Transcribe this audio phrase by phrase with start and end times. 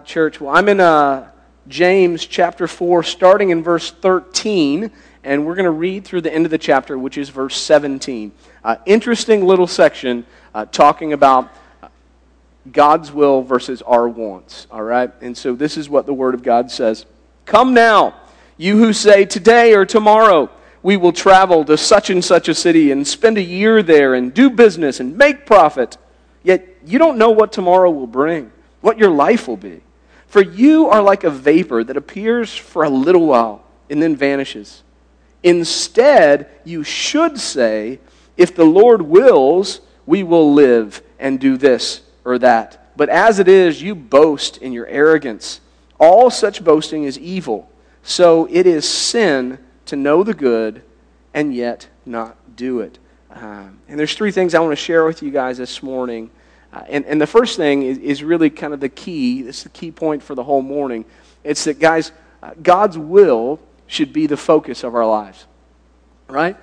[0.00, 0.40] church.
[0.40, 1.30] Well, I'm in uh,
[1.68, 4.90] James chapter 4, starting in verse 13,
[5.24, 8.32] and we're going to read through the end of the chapter, which is verse 17.
[8.62, 10.24] Uh, interesting little section
[10.54, 11.52] uh, talking about
[12.70, 15.10] God's will versus our wants, all right?
[15.20, 17.06] And so this is what the Word of God says
[17.44, 18.14] Come now,
[18.56, 20.50] you who say, Today or tomorrow
[20.82, 24.32] we will travel to such and such a city and spend a year there and
[24.32, 25.96] do business and make profit.
[26.44, 28.51] Yet you don't know what tomorrow will bring
[28.82, 29.80] what your life will be.
[30.26, 34.82] For you are like a vapor that appears for a little while and then vanishes.
[35.42, 37.98] Instead, you should say,
[38.36, 42.96] If the Lord wills, we will live and do this or that.
[42.96, 45.60] But as it is, you boast in your arrogance.
[45.98, 47.70] All such boasting is evil.
[48.02, 50.82] So it is sin to know the good
[51.32, 52.98] and yet not do it.
[53.30, 56.30] Um, and there's three things I want to share with you guys this morning
[56.72, 59.42] uh, and, and the first thing is, is really kind of the key.
[59.42, 61.04] This is the key point for the whole morning.
[61.44, 62.12] It's that, guys,
[62.42, 65.46] uh, God's will should be the focus of our lives.
[66.28, 66.56] Right?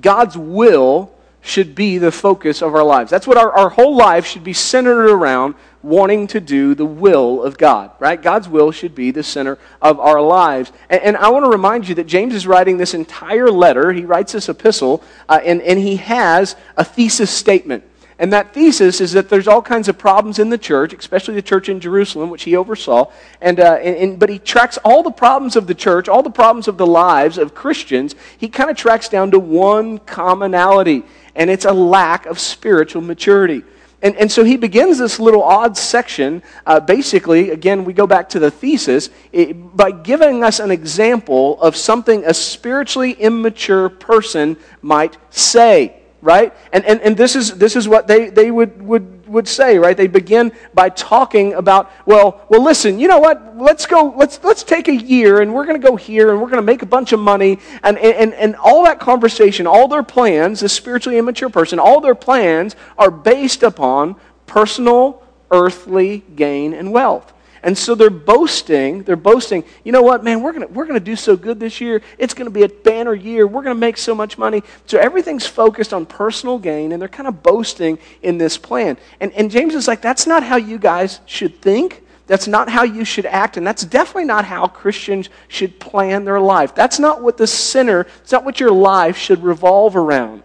[0.00, 3.10] God's will should be the focus of our lives.
[3.10, 7.42] That's what our, our whole life should be centered around wanting to do the will
[7.42, 8.20] of God, right?
[8.20, 10.70] God's will should be the center of our lives.
[10.88, 13.92] And, and I want to remind you that James is writing this entire letter.
[13.92, 17.84] He writes this epistle, uh, and, and he has a thesis statement.
[18.22, 21.42] And that thesis is that there's all kinds of problems in the church, especially the
[21.42, 23.10] church in Jerusalem, which he oversaw.
[23.40, 26.30] And, uh, and, and, but he tracks all the problems of the church, all the
[26.30, 28.14] problems of the lives of Christians.
[28.38, 31.02] He kind of tracks down to one commonality,
[31.34, 33.64] and it's a lack of spiritual maturity.
[34.02, 38.28] And, and so he begins this little odd section, uh, basically, again, we go back
[38.30, 44.56] to the thesis, it, by giving us an example of something a spiritually immature person
[44.80, 46.54] might say right?
[46.72, 49.96] And, and, and this, is, this is what they, they would, would, would say, right?
[49.96, 53.58] They begin by talking about, well, well, listen, you know what?
[53.58, 56.46] Let's go, let's, let's take a year and we're going to go here and we're
[56.46, 57.58] going to make a bunch of money.
[57.82, 62.14] And, and, and all that conversation, all their plans, this spiritually immature person, all their
[62.14, 64.14] plans are based upon
[64.46, 67.31] personal, earthly gain and wealth.
[67.62, 71.14] And so they're boasting, they're boasting, you know what, man, we're going we're to do
[71.14, 72.02] so good this year.
[72.18, 73.46] It's going to be a banner year.
[73.46, 74.64] We're going to make so much money.
[74.86, 78.98] So everything's focused on personal gain, and they're kind of boasting in this plan.
[79.20, 82.02] And, and James is like, that's not how you guys should think.
[82.26, 86.40] That's not how you should act, and that's definitely not how Christians should plan their
[86.40, 86.74] life.
[86.74, 90.42] That's not what the sinner, it's not what your life should revolve around.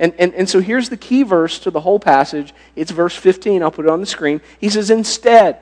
[0.00, 2.54] And, and, and so here's the key verse to the whole passage.
[2.76, 3.62] It's verse 15.
[3.62, 4.40] I'll put it on the screen.
[4.60, 5.60] He says, Instead,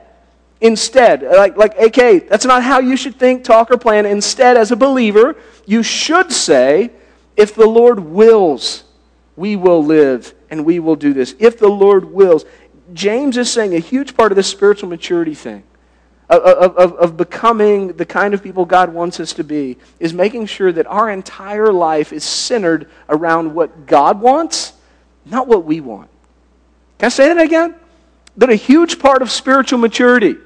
[0.59, 4.05] Instead, like, like, okay, that's not how you should think, talk, or plan.
[4.05, 5.35] Instead, as a believer,
[5.65, 6.89] you should say,
[7.35, 8.83] if the Lord wills,
[9.35, 11.35] we will live and we will do this.
[11.39, 12.43] If the Lord wills.
[12.93, 15.61] James is saying a huge part of this spiritual maturity thing,
[16.29, 20.47] of, of, of becoming the kind of people God wants us to be, is making
[20.47, 24.73] sure that our entire life is centered around what God wants,
[25.25, 26.09] not what we want.
[26.97, 27.75] Can I say that again?
[28.37, 30.37] That a huge part of spiritual maturity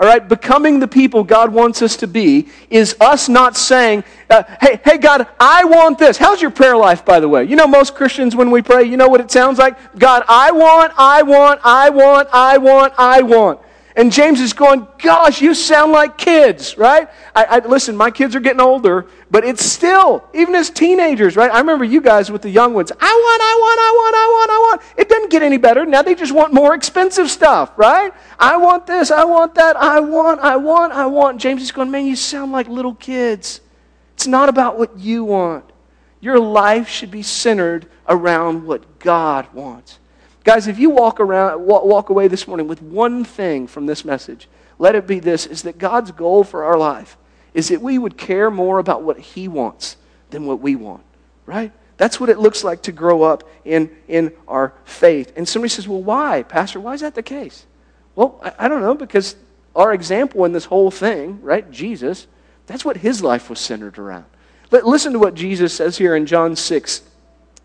[0.00, 4.44] all right, becoming the people God wants us to be is us not saying, uh,
[4.60, 6.16] hey, hey, God, I want this.
[6.16, 7.44] How's your prayer life, by the way?
[7.44, 9.76] You know, most Christians, when we pray, you know what it sounds like?
[9.98, 13.60] God, I want, I want, I want, I want, I want.
[13.98, 17.08] And James is going, Gosh, you sound like kids, right?
[17.34, 21.50] I, I, listen, my kids are getting older, but it's still, even as teenagers, right?
[21.50, 22.92] I remember you guys with the young ones.
[22.92, 24.82] I want, I want, I want, I want, I want.
[24.98, 25.84] It doesn't get any better.
[25.84, 28.12] Now they just want more expensive stuff, right?
[28.38, 31.40] I want this, I want that, I want, I want, I want.
[31.40, 33.60] James is going, Man, you sound like little kids.
[34.14, 35.64] It's not about what you want.
[36.20, 39.98] Your life should be centered around what God wants.
[40.48, 44.48] Guys, if you walk around walk away this morning with one thing from this message,
[44.78, 47.18] let it be this is that God's goal for our life
[47.52, 49.98] is that we would care more about what he wants
[50.30, 51.02] than what we want,
[51.44, 51.70] right?
[51.98, 55.34] That's what it looks like to grow up in, in our faith.
[55.36, 56.80] And somebody says, Well, why, Pastor?
[56.80, 57.66] Why is that the case?
[58.14, 59.36] Well, I, I don't know, because
[59.76, 62.26] our example in this whole thing, right, Jesus,
[62.64, 64.24] that's what his life was centered around.
[64.70, 67.02] But listen to what Jesus says here in John 6.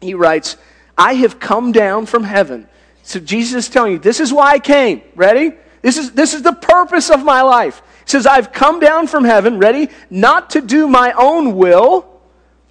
[0.02, 0.58] He writes,
[0.98, 2.68] I have come down from heaven
[3.04, 5.02] so Jesus is telling you, this is why I came.
[5.16, 5.52] Ready?
[5.82, 7.82] This is, this is the purpose of my life.
[8.06, 9.90] He says, I've come down from heaven, ready?
[10.10, 12.10] Not to do my own will,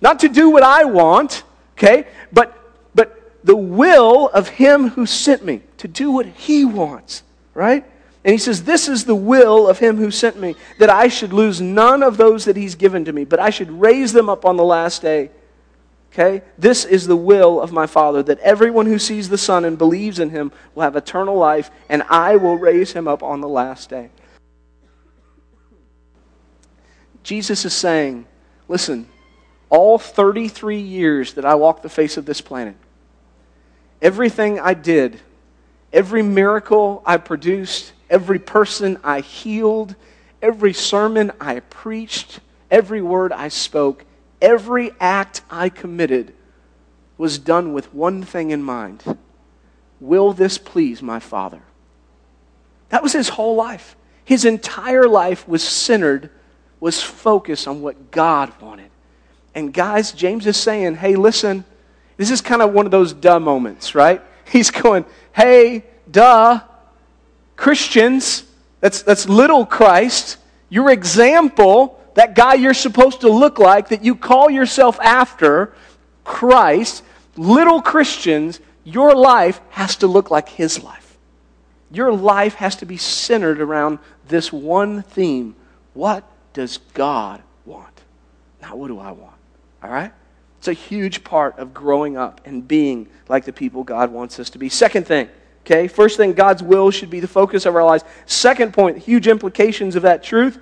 [0.00, 1.44] not to do what I want,
[1.74, 2.06] okay?
[2.32, 2.58] But,
[2.94, 7.22] but the will of him who sent me, to do what he wants,
[7.54, 7.84] right?
[8.24, 11.32] And he says, This is the will of him who sent me, that I should
[11.32, 14.46] lose none of those that he's given to me, but I should raise them up
[14.46, 15.30] on the last day.
[16.12, 16.42] Okay?
[16.58, 20.18] This is the will of my Father, that everyone who sees the Son and believes
[20.18, 23.88] in him will have eternal life, and I will raise him up on the last
[23.88, 24.10] day.
[27.22, 28.26] Jesus is saying,
[28.68, 29.08] listen,
[29.70, 32.76] all 33 years that I walked the face of this planet,
[34.02, 35.20] everything I did,
[35.92, 39.94] every miracle I produced, every person I healed,
[40.42, 44.04] every sermon I preached, every word I spoke,
[44.42, 46.34] every act I committed
[47.16, 49.02] was done with one thing in mind
[50.00, 51.62] Will this please my Father?
[52.88, 53.94] That was his whole life.
[54.24, 56.30] His entire life was centered,
[56.80, 58.90] was focused on what God wanted.
[59.54, 61.64] And guys, James is saying, hey, listen,
[62.16, 64.20] this is kind of one of those duh moments, right?
[64.50, 66.60] He's going, hey, duh,
[67.54, 68.42] Christians,
[68.80, 70.36] that's, that's little Christ,
[70.68, 75.74] your example, that guy you're supposed to look like, that you call yourself after,
[76.24, 77.02] Christ,
[77.36, 81.16] little Christians, your life has to look like his life.
[81.90, 83.98] Your life has to be centered around
[84.28, 85.54] this one theme.
[85.94, 88.02] What does God want?
[88.60, 89.36] Not what do I want?
[89.82, 90.12] All right?
[90.58, 94.48] It's a huge part of growing up and being like the people God wants us
[94.50, 94.68] to be.
[94.68, 95.28] Second thing,
[95.62, 95.88] okay?
[95.88, 98.04] First thing, God's will should be the focus of our lives.
[98.26, 100.60] Second point, huge implications of that truth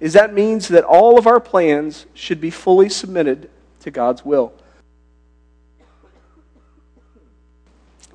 [0.00, 3.50] is that means that all of our plans should be fully submitted
[3.80, 4.52] to God's will.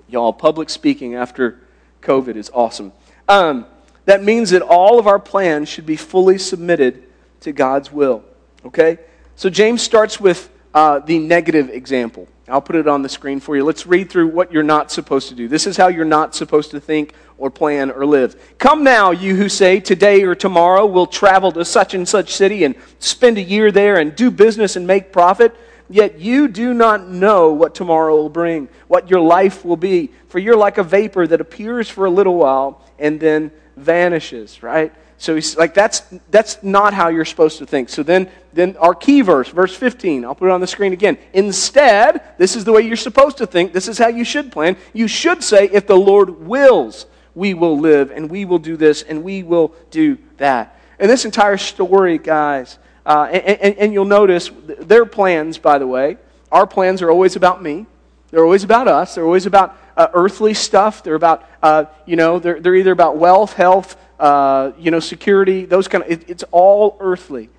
[0.07, 1.59] Y'all, public speaking after
[2.01, 2.91] COVID is awesome.
[3.27, 3.65] Um,
[4.05, 7.03] that means that all of our plans should be fully submitted
[7.41, 8.23] to God's will.
[8.65, 8.99] Okay?
[9.35, 12.27] So James starts with uh, the negative example.
[12.47, 13.63] I'll put it on the screen for you.
[13.63, 15.47] Let's read through what you're not supposed to do.
[15.47, 18.35] This is how you're not supposed to think or plan or live.
[18.57, 22.63] Come now, you who say, Today or tomorrow we'll travel to such and such city
[22.63, 25.55] and spend a year there and do business and make profit.
[25.89, 30.11] Yet you do not know what tomorrow will bring, what your life will be.
[30.29, 34.91] For you're like a vapor that appears for a little while and then vanishes, right?
[35.17, 37.89] So he's like, that's, that's not how you're supposed to think.
[37.89, 41.17] So then, then our key verse, verse 15, I'll put it on the screen again.
[41.33, 43.71] Instead, this is the way you're supposed to think.
[43.71, 44.75] This is how you should plan.
[44.93, 47.05] You should say, if the Lord wills,
[47.35, 50.79] we will live, and we will do this, and we will do that.
[50.97, 55.85] And this entire story, guys, uh, and, and, and, you'll notice their plans, by the
[55.85, 56.17] way,
[56.51, 57.85] our plans are always about me.
[58.31, 59.13] They're always about us.
[59.13, 61.03] They're always about uh, earthly stuff.
[61.03, 65.65] They're about, uh, you know, they're, they're either about wealth, health, uh, you know, security,
[65.65, 67.49] those kind of, it, it's all earthly.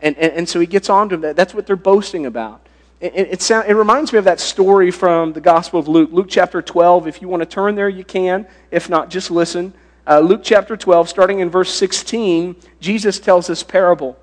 [0.00, 1.36] And, and, and, so he gets on to that.
[1.36, 2.65] That's what they're boasting about.
[3.00, 6.28] It, it, sound, it reminds me of that story from the Gospel of Luke, Luke
[6.30, 7.06] chapter 12.
[7.06, 8.46] If you want to turn there, you can.
[8.70, 9.74] If not, just listen.
[10.06, 14.16] Uh, Luke chapter 12, starting in verse 16, Jesus tells this parable.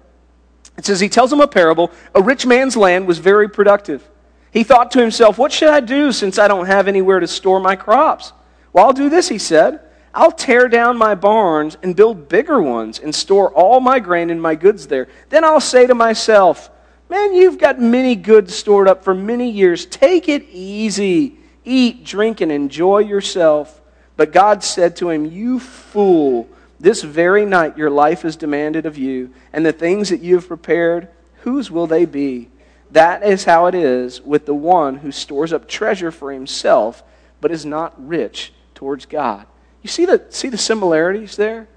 [0.78, 1.92] It says, He tells them a parable.
[2.16, 4.10] A rich man's land was very productive.
[4.50, 7.60] He thought to himself, What should I do since I don't have anywhere to store
[7.60, 8.34] my crops?
[8.72, 9.82] Well, I'll do this, he said.
[10.16, 14.42] I'll tear down my barns and build bigger ones and store all my grain and
[14.42, 15.08] my goods there.
[15.30, 16.70] Then I'll say to myself,
[17.14, 19.86] Man, you've got many goods stored up for many years.
[19.86, 21.38] Take it easy.
[21.64, 23.80] Eat, drink, and enjoy yourself.
[24.18, 26.50] But God said to him, You fool.
[26.80, 30.48] This very night your life is demanded of you, and the things that you have
[30.48, 31.08] prepared,
[31.42, 32.50] whose will they be?
[32.90, 37.04] That is how it is with the one who stores up treasure for himself,
[37.42, 39.46] but is not rich towards God.
[39.84, 41.68] You see the, see the similarities there?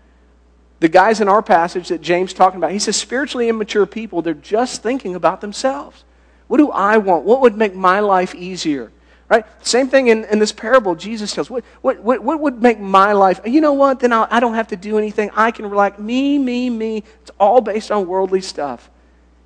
[0.81, 4.35] The guys in our passage that James talking about, he says spiritually immature people, they're
[4.35, 6.05] just thinking about themselves.
[6.49, 7.25] What do I want?
[7.25, 8.93] What would make my life easier?
[9.29, 9.45] Right?
[9.67, 13.13] Same thing in, in this parable, Jesus tells, what, what, what, what would make my
[13.13, 15.31] life, you know what, then I'll, I do not have to do anything.
[15.35, 15.99] I can relax.
[15.99, 17.03] Me, me, me.
[17.23, 18.89] It's all based on worldly stuff.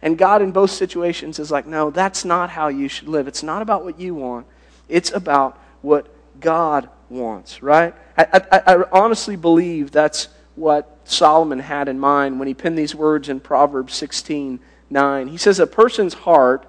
[0.03, 3.27] And God in both situations is like, no, that's not how you should live.
[3.29, 4.47] It's not about what you want.
[4.89, 6.09] It's about what
[6.41, 7.95] God wants, right?
[8.19, 12.95] I, I, I honestly believe that's what Solomon had in mind when he penned these
[12.95, 14.61] words in Proverbs 16
[14.93, 15.29] 9.
[15.29, 16.67] He says, A person's heart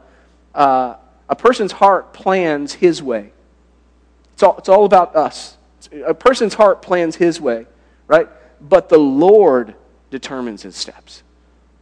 [0.53, 0.95] uh,
[1.31, 3.31] a person's heart plans his way.
[4.33, 5.57] It's all, it's all about us.
[6.05, 7.65] A person's heart plans his way,
[8.05, 8.27] right?
[8.59, 9.75] But the Lord
[10.09, 11.23] determines his steps.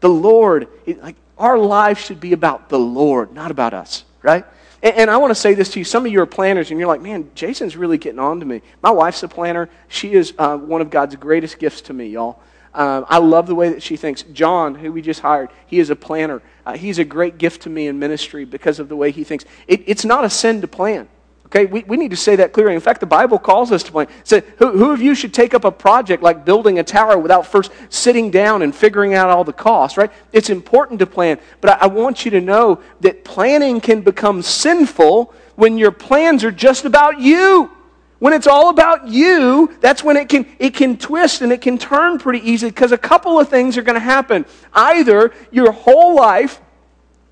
[0.02, 0.68] The Lord,
[1.02, 4.46] like our life should be about the Lord, not about us, right?
[4.82, 5.86] And, and I want to say this to you.
[5.86, 8.62] Some of you are planners, and you're like, man, Jason's really getting on to me.
[8.82, 9.70] My wife's a planner.
[9.88, 12.40] She is uh, one of God's greatest gifts to me, y'all.
[12.74, 14.22] Um, I love the way that she thinks.
[14.24, 16.42] John, who we just hired, he is a planner.
[16.66, 19.46] Uh, he's a great gift to me in ministry because of the way he thinks.
[19.68, 21.08] It, it's not a sin to plan.
[21.52, 22.76] Okay, we, we need to say that clearly.
[22.76, 24.08] In fact, the Bible calls us to plan.
[24.24, 27.48] Say, who, who of you should take up a project like building a tower without
[27.48, 30.12] first sitting down and figuring out all the costs, right?
[30.32, 31.40] It's important to plan.
[31.60, 36.44] But I, I want you to know that planning can become sinful when your plans
[36.44, 37.72] are just about you
[38.20, 41.78] When it's all about you, that's when it can, it can twist and it can
[41.78, 44.46] turn pretty easy because a couple of things are going to happen.
[44.74, 46.60] Either your whole life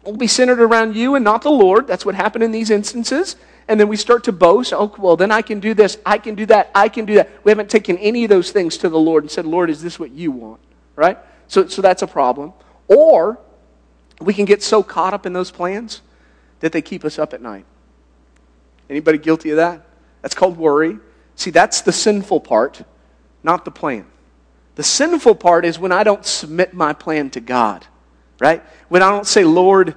[0.04, 1.88] will be centered around you and not the Lord.
[1.88, 3.36] That's what happened in these instances.
[3.68, 4.74] And then we start to boast.
[4.74, 5.98] Oh, well, then I can do this.
[6.06, 6.72] I can do that.
[6.74, 7.30] I can do that.
[7.44, 10.00] We haven't taken any of those things to the Lord and said, Lord, is this
[10.00, 10.62] what you want?
[10.96, 11.18] Right?
[11.48, 12.54] So, so that's a problem.
[12.88, 13.40] Or
[14.22, 16.02] we can get so caught up in those plans
[16.62, 17.66] that they keep us up at night.
[18.90, 19.86] Anybody guilty of that?
[20.22, 20.98] That's called worry.
[21.36, 22.82] See, that's the sinful part,
[23.44, 24.08] not the plan.
[24.76, 27.86] The sinful part is when I don't submit my plan to God,
[28.40, 28.64] right?
[28.90, 29.96] When I don't say, Lord,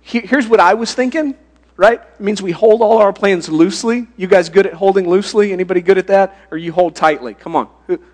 [0.00, 1.36] here's what I was thinking,
[1.80, 1.98] right?
[1.98, 4.06] It means we hold all our plans loosely.
[4.18, 5.50] You guys good at holding loosely?
[5.50, 6.36] Anybody good at that?
[6.50, 7.32] Or you hold tightly?
[7.32, 7.68] Come on.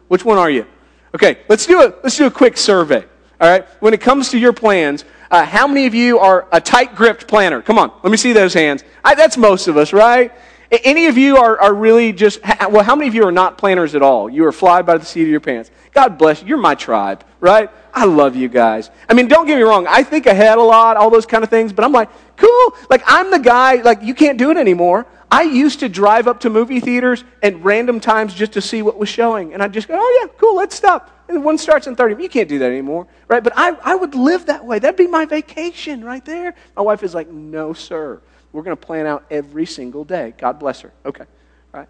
[0.06, 0.66] Which one are you?
[1.12, 3.04] Okay, let's do a, let's do a quick survey.
[3.40, 3.66] All right?
[3.80, 7.26] When it comes to your plans, uh, how many of you are a tight gripped
[7.26, 7.60] planner?
[7.60, 8.84] Come on, let me see those hands.
[9.04, 10.30] I, that's most of us, right?
[10.70, 12.38] Any of you are, are really just,
[12.70, 14.30] well, how many of you are not planners at all?
[14.30, 15.72] You are fly by the seat of your pants.
[15.96, 16.48] God bless you.
[16.48, 17.70] You're my tribe, right?
[17.94, 18.90] I love you guys.
[19.08, 19.86] I mean, don't get me wrong.
[19.88, 22.76] I think ahead a lot, all those kind of things, but I'm like, cool.
[22.90, 25.06] Like, I'm the guy, like, you can't do it anymore.
[25.30, 28.98] I used to drive up to movie theaters at random times just to see what
[28.98, 29.54] was showing.
[29.54, 31.10] And I'd just go, oh, yeah, cool, let's stop.
[31.30, 32.22] And one starts in 30.
[32.22, 33.42] You can't do that anymore, right?
[33.42, 34.78] But I, I would live that way.
[34.78, 36.54] That'd be my vacation right there.
[36.76, 38.20] My wife is like, no, sir.
[38.52, 40.34] We're going to plan out every single day.
[40.36, 40.92] God bless her.
[41.06, 41.24] Okay,
[41.72, 41.88] right?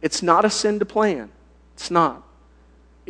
[0.00, 1.28] It's not a sin to plan.
[1.74, 2.24] It's not.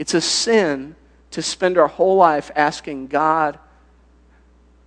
[0.01, 0.97] It's a sin
[1.33, 3.59] to spend our whole life asking God,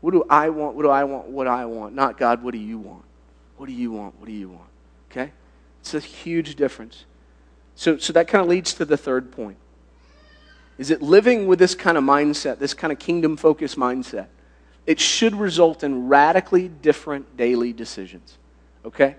[0.01, 0.75] what do I want?
[0.75, 1.27] What do I want?
[1.27, 1.93] What do I want?
[1.93, 3.03] Not God, what do you want?
[3.58, 4.20] What do you want?
[4.20, 4.70] What do you want?
[5.12, 5.32] Okay?
[5.82, 7.05] It's a huge difference.
[7.75, 9.58] So, so that kind of leads to the third point.
[10.79, 14.29] Is it living with this kind of mindset, this kind of kingdom focused mindset?
[14.88, 18.39] It should result in radically different daily decisions.
[18.84, 19.15] Okay?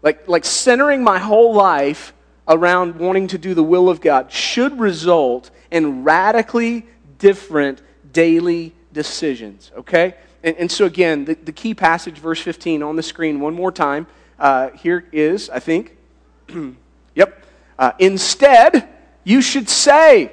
[0.00, 2.14] Like, like centering my whole life
[2.46, 6.86] around wanting to do the will of God should result in radically
[7.18, 7.82] different
[8.12, 9.72] daily decisions.
[9.76, 10.14] Okay?
[10.42, 13.72] And, and so, again, the, the, key passage, verse 15, on the screen one more
[13.72, 14.06] time.
[14.38, 15.96] Uh, here is, I think,
[17.14, 17.44] yep.
[17.78, 18.88] Uh, instead,
[19.24, 20.30] you should say,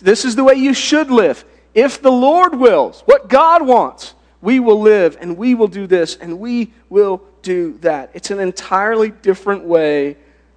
[0.00, 1.44] this is the way you should live.
[1.74, 6.16] If the Lord wills, what God wants, we will live and we will do this
[6.16, 8.10] and we will do that.
[8.14, 10.16] It's an entirely different way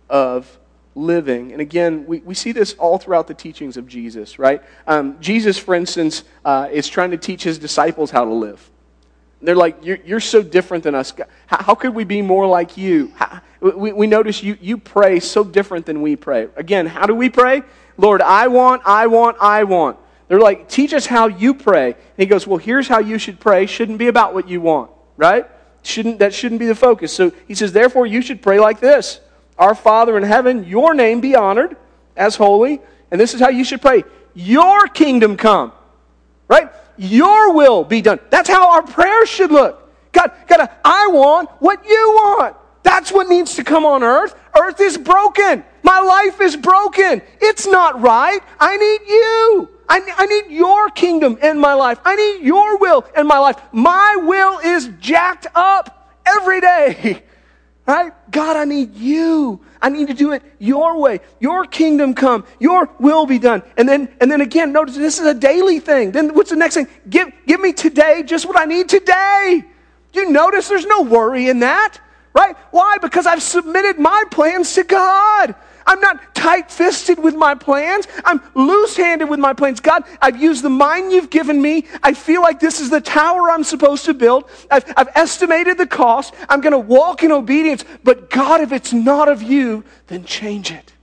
[0.09, 0.58] of
[0.99, 1.51] living.
[1.51, 4.61] And again, we, we see this all throughout the teachings of Jesus, right?
[4.85, 8.69] Um, Jesus, for instance, uh, is trying to teach his disciples how to live.
[9.41, 11.13] They're like, You're, you're so different than us.
[11.47, 13.11] How, how, could we be more like you?
[13.15, 16.49] How, we, we notice you, you pray so different than we pray.
[16.55, 17.63] Again, how do we pray?
[17.97, 19.97] Lord, I want, I want, I want.
[20.27, 21.87] They're like, Teach us how you pray.
[21.93, 23.65] And he goes, Well, here's how you should pray.
[23.65, 25.47] Shouldn't be about what you want, right?
[25.83, 27.13] Shouldn't, that shouldn't be the focus.
[27.13, 29.21] So he says, Therefore, you should pray like this
[29.59, 31.77] our Father in heaven, your name be honored
[32.17, 32.81] as holy.
[33.11, 35.73] And this is how you should pray Your kingdom come,
[36.47, 36.71] right?
[36.97, 38.19] Your will be done.
[38.29, 39.75] That's how our prayers should look.
[40.11, 42.55] God, God, I want what you want.
[42.83, 44.35] That's what needs to come on earth.
[44.59, 45.63] Earth is broken.
[45.83, 47.21] My life is broken.
[47.39, 48.39] It's not right.
[48.59, 49.69] I need you.
[49.87, 51.99] I, I need your kingdom in my life.
[52.05, 53.57] I need your will in my life.
[53.71, 57.23] My will is jacked up every day.
[57.89, 58.13] Right?
[58.29, 59.61] God, I need you.
[59.81, 61.21] I need to do it your way.
[61.39, 62.45] Your kingdom come.
[62.59, 63.63] Your will be done.
[63.77, 66.11] And then, and then again, notice this is a daily thing.
[66.11, 66.87] Then what's the next thing?
[67.09, 69.63] Give, give me today just what I need today.
[70.13, 71.97] You notice there's no worry in that,
[72.35, 72.55] right?
[72.69, 72.97] Why?
[73.01, 75.55] Because I've submitted my plans to God.
[75.89, 78.07] I'm not tight fisted with my plans.
[78.23, 79.79] I'm loose handed with my plans.
[79.79, 81.87] God, I've used the mind you've given me.
[82.03, 84.47] I feel like this is the tower I'm supposed to build.
[84.69, 86.35] I've, I've estimated the cost.
[86.47, 87.83] I'm going to walk in obedience.
[88.03, 90.93] But God, if it's not of you, then change it.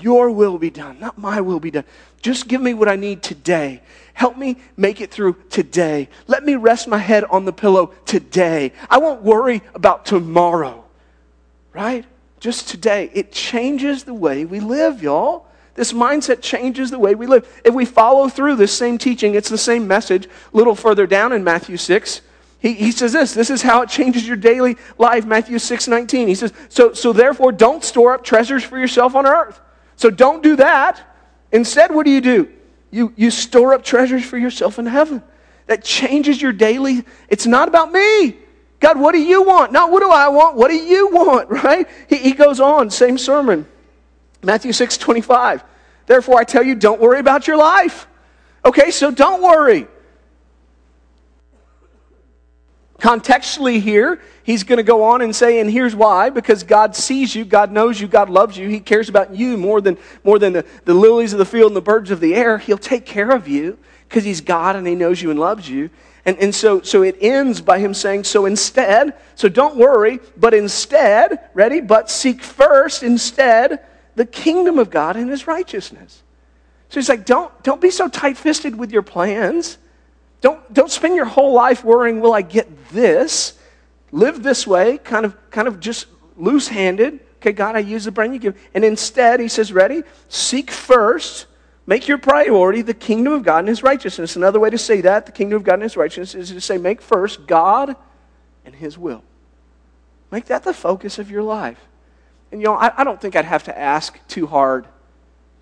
[0.00, 1.84] Your will be done, not my will be done.
[2.22, 3.82] Just give me what I need today.
[4.14, 6.08] Help me make it through today.
[6.26, 8.72] Let me rest my head on the pillow today.
[8.88, 10.86] I won't worry about tomorrow.
[11.74, 12.06] Right?
[12.40, 13.10] Just today.
[13.14, 15.46] It changes the way we live, y'all.
[15.74, 17.60] This mindset changes the way we live.
[17.64, 20.26] If we follow through this same teaching, it's the same message.
[20.26, 22.22] A little further down in Matthew 6,
[22.58, 26.28] he, he says this this is how it changes your daily life matthew 6 19
[26.28, 29.60] he says so, so therefore don't store up treasures for yourself on earth
[29.96, 31.00] so don't do that
[31.52, 32.50] instead what do you do
[32.90, 35.22] you, you store up treasures for yourself in heaven
[35.66, 38.36] that changes your daily it's not about me
[38.80, 39.72] God, what do you want?
[39.72, 40.56] Not what do I want?
[40.56, 41.50] What do you want?
[41.58, 41.88] Right?
[42.08, 43.66] He, he goes on, same sermon.
[44.42, 45.64] Matthew 6 25.
[46.06, 48.06] Therefore, I tell you, don't worry about your life.
[48.64, 49.86] Okay, so don't worry.
[52.98, 57.32] Contextually, here, he's going to go on and say, and here's why because God sees
[57.32, 60.52] you, God knows you, God loves you, He cares about you more than, more than
[60.52, 62.58] the, the lilies of the field and the birds of the air.
[62.58, 65.90] He'll take care of you because He's God and He knows you and loves you.
[66.24, 70.54] And, and so, so it ends by Him saying, So instead, so don't worry, but
[70.54, 71.80] instead, ready?
[71.80, 73.80] But seek first, instead,
[74.14, 76.22] the kingdom of God and His righteousness.
[76.88, 79.78] So he's like, don't, don't be so tight fisted with your plans.
[80.40, 83.58] Don't, don't spend your whole life worrying, will I get this?
[84.10, 86.06] Live this way, kind of, kind of just
[86.36, 87.20] loose handed.
[87.36, 88.58] Okay, God, I use the brain you give.
[88.74, 90.02] And instead, he says, ready?
[90.28, 91.46] Seek first,
[91.88, 94.36] make your priority the kingdom of God and his righteousness.
[94.36, 96.76] Another way to say that, the kingdom of God and his righteousness, is to say,
[96.76, 97.96] make first God
[98.66, 99.24] and his will.
[100.30, 101.80] Make that the focus of your life.
[102.52, 104.86] And, you know, I, I don't think I'd have to ask too hard,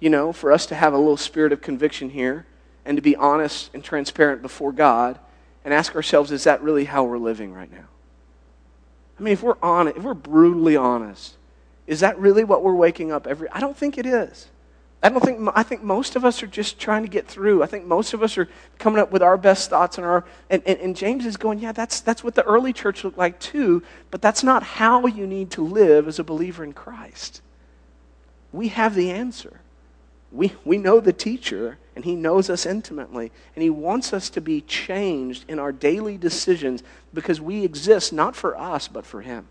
[0.00, 2.44] you know, for us to have a little spirit of conviction here
[2.84, 5.20] and to be honest and transparent before God
[5.64, 7.86] and ask ourselves, is that really how we're living right now?
[9.16, 11.36] I mean, if we're honest, if we're brutally honest,
[11.86, 13.48] is that really what we're waking up every?
[13.50, 14.48] I don't think it is.
[15.02, 15.48] I don't think.
[15.54, 17.62] I think most of us are just trying to get through.
[17.62, 18.48] I think most of us are
[18.78, 20.24] coming up with our best thoughts and our.
[20.48, 23.38] And, and, and James is going, yeah, that's that's what the early church looked like
[23.38, 23.82] too.
[24.10, 27.42] But that's not how you need to live as a believer in Christ.
[28.52, 29.60] We have the answer.
[30.32, 33.30] We we know the teacher, and He knows us intimately.
[33.54, 38.34] And He wants us to be changed in our daily decisions because we exist not
[38.34, 39.46] for us, but for Him.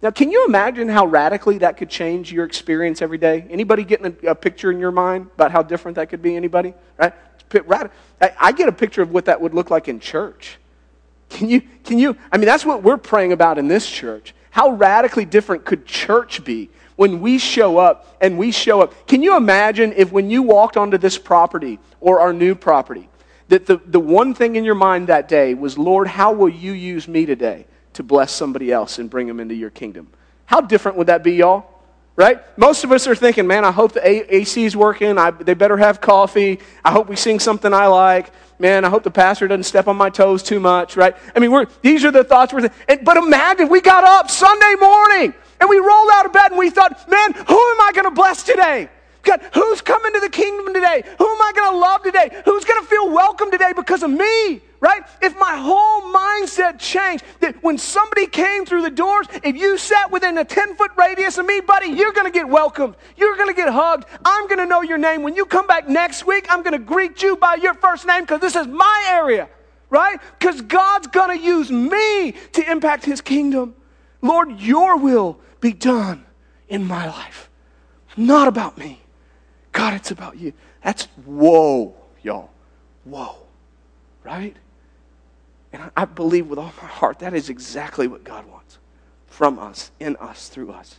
[0.00, 3.46] Now, can you imagine how radically that could change your experience every day?
[3.50, 6.36] Anybody getting a, a picture in your mind about how different that could be?
[6.36, 6.72] Anybody?
[6.96, 7.12] Right?
[8.20, 10.58] I get a picture of what that would look like in church.
[11.30, 14.34] Can you, can you, I mean, that's what we're praying about in this church.
[14.50, 19.06] How radically different could church be when we show up and we show up.
[19.06, 23.08] Can you imagine if when you walked onto this property or our new property,
[23.48, 26.72] that the, the one thing in your mind that day was, Lord, how will you
[26.72, 27.66] use me today
[27.98, 30.06] to bless somebody else and bring them into your kingdom?
[30.46, 31.66] How different would that be, y'all?
[32.14, 32.38] Right?
[32.56, 35.18] Most of us are thinking, man, I hope the AC is working.
[35.18, 36.60] I, they better have coffee.
[36.84, 38.30] I hope we sing something I like.
[38.60, 41.16] Man, I hope the pastor doesn't step on my toes too much, right?
[41.34, 43.04] I mean, we're, these are the thoughts we're thinking.
[43.04, 46.70] But imagine we got up Sunday morning and we rolled out of bed and we
[46.70, 48.88] thought, man, who am I going to bless today?
[49.24, 51.02] God, who's coming to the kingdom today?
[51.18, 52.42] Who am I going to love today?
[52.44, 54.62] Who's going to feel welcome today because of me?
[54.80, 55.02] Right?
[55.20, 60.12] If my whole mindset changed, that when somebody came through the doors, if you sat
[60.12, 62.94] within a 10 foot radius of me, buddy, you're to get welcomed.
[63.16, 64.04] You're to get hugged.
[64.24, 65.22] I'm to know your name.
[65.22, 68.40] When you come back next week, I'm to greet you by your first name because
[68.40, 69.48] this is my area.
[69.90, 70.20] Right?
[70.38, 73.74] Because God's to use me to impact his kingdom.
[74.22, 76.24] Lord, your will be done
[76.68, 77.48] in my life.
[78.16, 79.00] Not about me.
[79.72, 80.52] God, it's about you.
[80.82, 82.50] That's whoa, y'all.
[83.04, 83.36] Whoa.
[84.24, 84.56] Right?
[85.72, 88.78] And I believe with all my heart that is exactly what God wants
[89.26, 90.98] from us, in us, through us.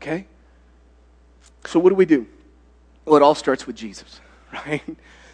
[0.00, 0.26] Okay?
[1.66, 2.26] So, what do we do?
[3.04, 4.20] Well, it all starts with Jesus,
[4.52, 4.82] right?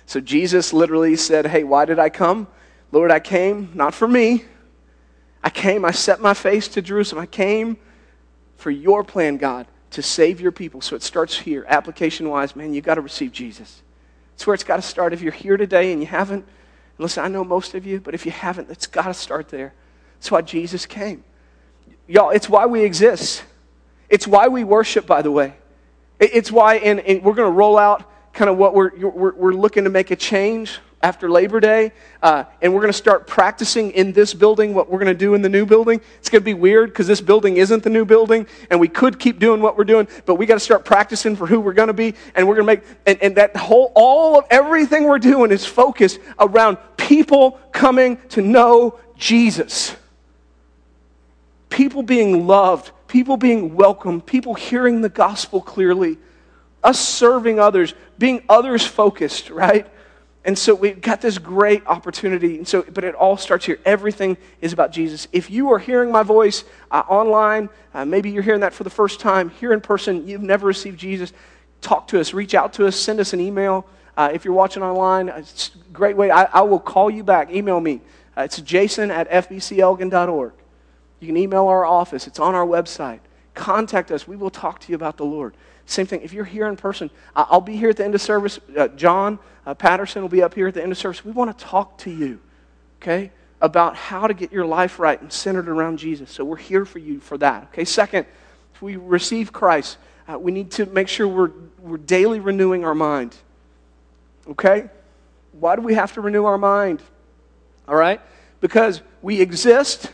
[0.06, 2.46] So, Jesus literally said, Hey, why did I come?
[2.92, 4.44] Lord, I came not for me.
[5.42, 7.22] I came, I set my face to Jerusalem.
[7.22, 7.78] I came
[8.56, 10.80] for your plan, God, to save your people.
[10.80, 11.64] So it starts here.
[11.68, 13.82] Application wise, man, you got to receive Jesus.
[14.34, 15.12] It's where it's got to start.
[15.12, 16.46] If you're here today and you haven't,
[17.00, 19.72] listen, I know most of you, but if you haven't, it's got to start there.
[20.18, 21.24] That's why Jesus came.
[22.06, 23.44] Y'all, it's why we exist.
[24.08, 25.54] It's why we worship, by the way.
[26.18, 29.52] It's why, and, and we're going to roll out kind of what we're, we're, we're
[29.52, 33.90] looking to make a change after Labor Day, uh, and we're going to start practicing
[33.92, 36.00] in this building what we're going to do in the new building.
[36.18, 39.18] It's going to be weird because this building isn't the new building, and we could
[39.18, 41.88] keep doing what we're doing, but we got to start practicing for who we're going
[41.88, 45.18] to be, and we're going to make, and, and that whole, all of everything we're
[45.18, 49.96] doing is focused around people coming to know Jesus.
[51.70, 56.18] People being loved, people being welcomed, people hearing the gospel clearly,
[56.84, 59.86] us serving others, being others focused, right?
[60.44, 62.56] And so we've got this great opportunity.
[62.56, 63.78] And so, but it all starts here.
[63.84, 65.28] Everything is about Jesus.
[65.32, 68.90] If you are hearing my voice uh, online, uh, maybe you're hearing that for the
[68.90, 71.32] first time, here in person, you've never received Jesus,
[71.82, 73.86] talk to us, reach out to us, send us an email.
[74.16, 76.30] Uh, if you're watching online, uh, it's a great way.
[76.30, 77.50] I, I will call you back.
[77.50, 78.00] Email me.
[78.36, 80.52] Uh, it's jason at fbcelgin.org.
[81.20, 83.20] You can email our office, it's on our website.
[83.52, 84.26] Contact us.
[84.26, 85.54] We will talk to you about the Lord.
[85.90, 86.22] Same thing.
[86.22, 88.60] If you're here in person, I'll be here at the end of service.
[88.76, 91.24] Uh, John uh, Patterson will be up here at the end of service.
[91.24, 92.38] We want to talk to you,
[93.00, 96.30] okay, about how to get your life right and centered around Jesus.
[96.30, 97.84] So we're here for you for that, okay?
[97.84, 98.26] Second,
[98.74, 99.98] if we receive Christ,
[100.28, 103.36] uh, we need to make sure we're, we're daily renewing our mind,
[104.48, 104.88] okay?
[105.52, 107.02] Why do we have to renew our mind?
[107.88, 108.20] All right?
[108.60, 110.12] Because we exist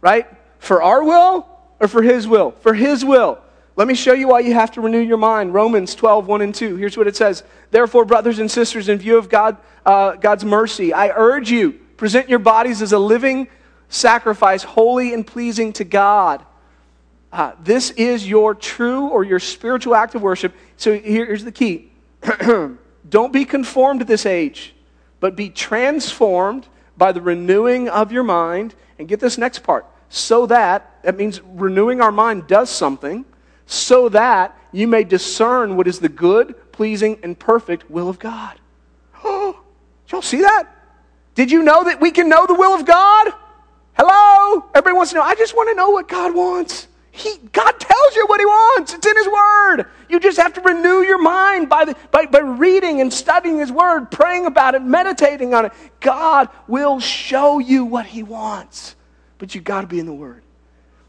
[0.00, 0.26] right?
[0.58, 1.46] For our will
[1.80, 2.52] or for His will?
[2.52, 3.38] For His will.
[3.78, 5.54] Let me show you why you have to renew your mind.
[5.54, 6.74] Romans 12, 1 and 2.
[6.74, 10.92] Here's what it says Therefore, brothers and sisters, in view of God, uh, God's mercy,
[10.92, 13.46] I urge you, present your bodies as a living
[13.88, 16.44] sacrifice, holy and pleasing to God.
[17.32, 20.56] Uh, this is your true or your spiritual act of worship.
[20.76, 21.92] So here, here's the key
[23.08, 24.74] don't be conformed to this age,
[25.20, 28.74] but be transformed by the renewing of your mind.
[28.98, 33.24] And get this next part so that, that means renewing our mind does something,
[33.68, 38.58] so that you may discern what is the good, pleasing, and perfect will of God.
[39.22, 39.60] Oh,
[40.08, 40.64] y'all see that?
[41.34, 43.32] Did you know that we can know the will of God?
[43.92, 44.64] Hello?
[44.74, 45.22] Everybody wants to know.
[45.22, 46.88] I just want to know what God wants.
[47.10, 48.94] He, God tells you what He wants.
[48.94, 49.84] It's in His Word.
[50.08, 53.70] You just have to renew your mind by, the, by, by reading and studying His
[53.70, 55.72] Word, praying about it, meditating on it.
[56.00, 58.96] God will show you what He wants.
[59.36, 60.42] But you got to be in the Word.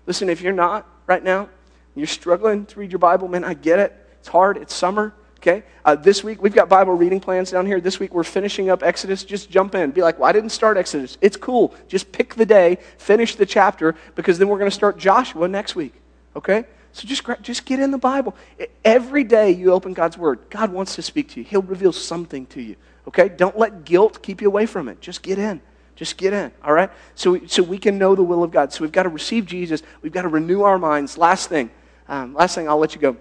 [0.06, 1.48] Listen, if you're not right now,
[1.96, 3.96] you're struggling to read your Bible, man, I get it.
[4.20, 4.58] It's hard.
[4.58, 5.14] It's summer.
[5.38, 5.64] Okay?
[5.86, 7.80] Uh, this week, we've got Bible reading plans down here.
[7.80, 9.24] This week, we're finishing up Exodus.
[9.24, 9.92] Just jump in.
[9.92, 11.18] Be like, well, I didn't start Exodus.
[11.22, 11.74] It's cool.
[11.88, 15.76] Just pick the day, finish the chapter, because then we're going to start Joshua next
[15.76, 15.94] week.
[16.36, 16.66] Okay?
[16.92, 18.36] So just, just get in the Bible.
[18.84, 21.46] Every day you open God's Word, God wants to speak to you.
[21.46, 22.76] He'll reveal something to you.
[23.08, 23.30] Okay?
[23.30, 25.00] Don't let guilt keep you away from it.
[25.00, 25.62] Just get in.
[25.96, 26.90] Just get in, all right?
[27.16, 28.72] So so we can know the will of God.
[28.72, 29.84] So we've got to receive Jesus.
[30.02, 31.18] We've got to renew our minds.
[31.18, 31.70] Last thing,
[32.10, 33.16] um, last thing, I'll let you go.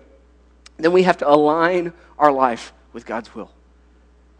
[0.79, 3.51] Then we have to align our life with God's will.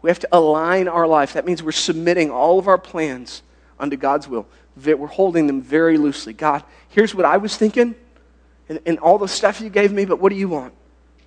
[0.01, 1.33] We have to align our life.
[1.33, 3.43] That means we're submitting all of our plans
[3.79, 4.47] unto God's will.
[4.75, 6.33] We're holding them very loosely.
[6.33, 7.95] God, here's what I was thinking,
[8.67, 10.73] and, and all the stuff you gave me, but what do you want?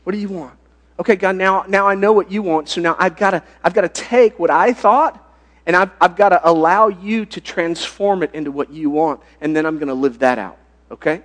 [0.05, 0.55] What do you want?
[0.99, 3.75] Okay, God, now, now I know what you want, so now I've got to I've
[3.75, 5.23] got to take what I thought,
[5.67, 9.55] and I've, I've got to allow you to transform it into what you want, and
[9.55, 10.59] then I'm going to live that out.
[10.91, 11.23] Okay?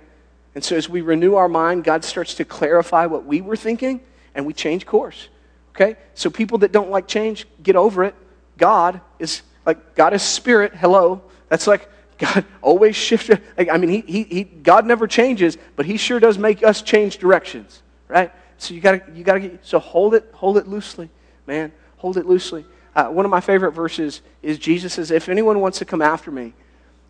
[0.58, 4.00] And so as we renew our mind, God starts to clarify what we were thinking,
[4.34, 5.28] and we change course.
[5.70, 5.94] Okay?
[6.14, 8.16] So people that don't like change, get over it.
[8.56, 10.74] God is like God is spirit.
[10.74, 11.22] Hello.
[11.48, 13.30] That's like God always shifts.
[13.56, 16.82] Like, I mean, he, he, he, God never changes, but He sure does make us
[16.82, 18.32] change directions, right?
[18.56, 21.08] So you gotta, you gotta get, so hold it, hold it loosely,
[21.46, 21.70] man.
[21.98, 22.66] Hold it loosely.
[22.96, 26.32] Uh, one of my favorite verses is Jesus says, "If anyone wants to come after
[26.32, 26.52] me,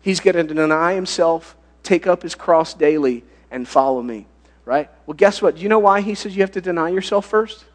[0.01, 4.25] he's going to deny himself, take up his cross daily, and follow me."
[4.65, 4.89] Right?
[5.05, 5.55] Well, guess what?
[5.55, 7.65] Do you know why he says you have to deny yourself first?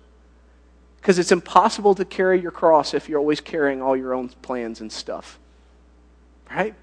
[1.05, 4.81] Because it's impossible to carry your cross if you're always carrying all your own plans
[4.81, 5.39] and stuff.
[6.51, 6.75] Right?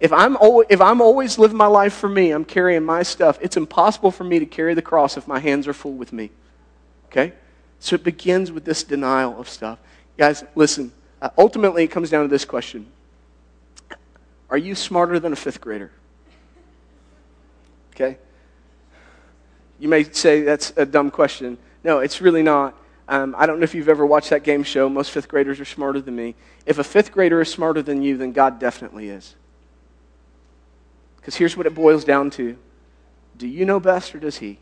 [0.00, 3.38] If I'm, always, if I'm always living my life for me, I'm carrying my stuff,
[3.42, 6.30] it's impossible for me to carry the cross if my hands are full with me.
[7.06, 7.34] Okay?
[7.80, 9.78] So it begins with this denial of stuff.
[10.16, 10.90] Guys, listen.
[11.20, 12.86] Uh, ultimately, it comes down to this question
[14.48, 15.92] Are you smarter than a fifth grader?
[17.94, 18.16] Okay?
[19.80, 21.58] You may say that's a dumb question.
[21.82, 22.76] No, it's really not.
[23.08, 24.88] Um, I don't know if you've ever watched that game show.
[24.88, 26.36] Most fifth graders are smarter than me.
[26.64, 29.34] If a fifth grader is smarter than you, then God definitely is.
[31.16, 32.56] Because here's what it boils down to
[33.36, 34.58] Do you know best or does He?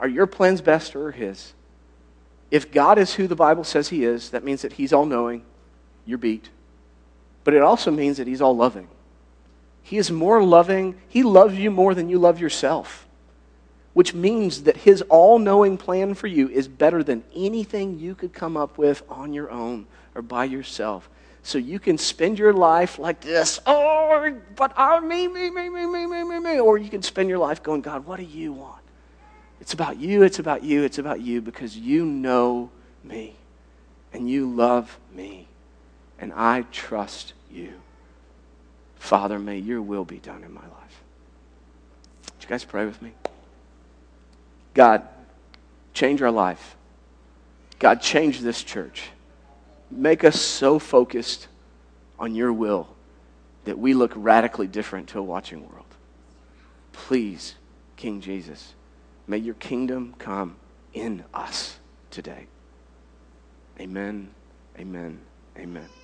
[0.00, 1.52] Are your plans best or His?
[2.50, 5.44] If God is who the Bible says He is, that means that He's all knowing,
[6.06, 6.48] you're beat.
[7.44, 8.88] But it also means that He's all loving.
[9.82, 13.06] He is more loving, He loves you more than you love yourself,
[13.98, 18.32] which means that His all knowing plan for you is better than anything you could
[18.32, 21.10] come up with on your own or by yourself
[21.42, 23.58] so you can spend your life like this.
[23.66, 26.60] Oh, but I, me, me, me, me, me, me, me, me.
[26.60, 28.84] Or you can spend your life going, God, what do you want?
[29.60, 32.70] It's about you, it's about you, it's about you because you know
[33.02, 33.34] me
[34.12, 35.48] and you love me
[36.20, 37.72] and I trust you.
[38.94, 41.02] Father, may your will be done in my life.
[42.36, 43.14] Would you guys pray with me?
[44.74, 45.02] God,
[45.92, 46.76] change our life.
[47.78, 49.10] God, change this church.
[49.90, 51.48] Make us so focused
[52.18, 52.88] on your will
[53.64, 55.84] that we look radically different to a watching world.
[56.92, 57.54] Please,
[57.96, 58.74] King Jesus,
[59.26, 60.56] may your kingdom come
[60.92, 61.78] in us
[62.10, 62.46] today.
[63.80, 64.30] Amen,
[64.78, 65.20] amen,
[65.56, 65.97] amen.